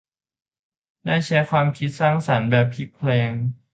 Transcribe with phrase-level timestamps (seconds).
[1.05, 3.31] ได้ใช้ความคิดสร้างสรรค์แบบพลิกแพลง